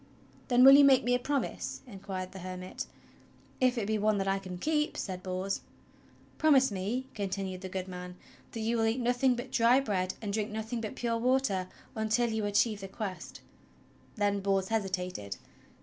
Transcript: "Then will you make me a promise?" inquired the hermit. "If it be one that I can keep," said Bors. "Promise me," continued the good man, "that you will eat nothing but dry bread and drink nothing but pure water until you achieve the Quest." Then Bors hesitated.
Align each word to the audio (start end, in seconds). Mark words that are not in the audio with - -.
"Then 0.47 0.63
will 0.63 0.71
you 0.73 0.83
make 0.83 1.03
me 1.03 1.13
a 1.13 1.19
promise?" 1.19 1.83
inquired 1.85 2.31
the 2.31 2.39
hermit. 2.39 2.87
"If 3.59 3.77
it 3.77 3.85
be 3.85 3.99
one 3.99 4.17
that 4.17 4.27
I 4.27 4.39
can 4.39 4.57
keep," 4.57 4.97
said 4.97 5.21
Bors. 5.21 5.61
"Promise 6.39 6.71
me," 6.71 7.05
continued 7.13 7.61
the 7.61 7.69
good 7.69 7.87
man, 7.87 8.15
"that 8.53 8.61
you 8.61 8.77
will 8.77 8.85
eat 8.85 8.99
nothing 8.99 9.35
but 9.35 9.51
dry 9.51 9.79
bread 9.79 10.15
and 10.19 10.33
drink 10.33 10.49
nothing 10.49 10.81
but 10.81 10.95
pure 10.95 11.17
water 11.19 11.67
until 11.93 12.31
you 12.31 12.45
achieve 12.45 12.81
the 12.81 12.87
Quest." 12.87 13.41
Then 14.15 14.39
Bors 14.39 14.69
hesitated. 14.69 15.37